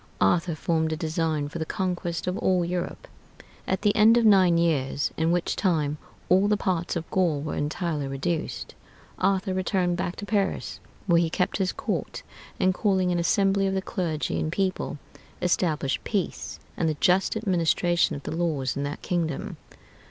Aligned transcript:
Arthur 0.19 0.55
formed 0.55 0.91
a 0.91 0.97
design 0.97 1.47
for 1.47 1.59
the 1.59 1.63
conquest 1.67 2.25
of 2.25 2.35
all 2.39 2.65
Europe.... 2.65 3.07
At 3.67 3.83
the 3.83 3.95
end 3.95 4.17
of 4.17 4.25
nine 4.25 4.57
years, 4.57 5.11
in 5.15 5.31
which 5.31 5.55
time 5.55 5.99
all 6.27 6.47
the 6.47 6.57
parts 6.57 6.95
of 6.95 7.07
Gaul 7.11 7.39
were 7.39 7.53
entirely 7.53 8.07
reduced, 8.07 8.73
Arthur 9.19 9.53
returned 9.53 9.97
back 9.97 10.15
to 10.15 10.25
Paris, 10.25 10.79
where 11.05 11.19
he 11.21 11.29
kept 11.29 11.57
his 11.57 11.71
court, 11.71 12.23
and 12.59 12.73
calling 12.73 13.11
an 13.11 13.19
assembly 13.19 13.67
of 13.67 13.75
the 13.75 13.81
clergy 13.83 14.39
and 14.39 14.51
people, 14.51 14.97
established 15.39 16.03
peace 16.03 16.57
and 16.75 16.89
the 16.89 16.97
just 16.99 17.35
administration 17.37 18.15
of 18.15 18.23
the 18.23 18.35
laws 18.35 18.75
in 18.75 18.81
that 18.81 19.03
kingdom. 19.03 19.57